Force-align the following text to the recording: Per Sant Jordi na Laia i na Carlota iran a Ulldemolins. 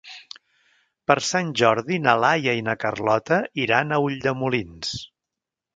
Per 1.11 1.15
Sant 1.27 1.51
Jordi 1.61 1.99
na 2.07 2.15
Laia 2.23 2.57
i 2.61 2.65
na 2.71 2.77
Carlota 2.85 3.41
iran 3.69 3.91
a 3.99 4.05
Ulldemolins. 4.09 4.99